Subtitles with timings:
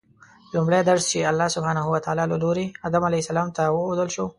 [0.53, 4.25] لومړی درس چې الله سبحانه وتعالی له لوري آدم علیه السلام ته وښودل شو